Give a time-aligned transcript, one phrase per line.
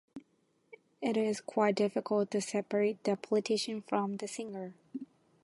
[0.99, 4.73] It is quite difficult to separate the politician from the singer.